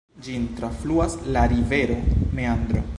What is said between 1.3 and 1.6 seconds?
la